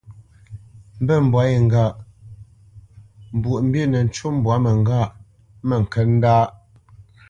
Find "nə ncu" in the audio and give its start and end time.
3.91-4.27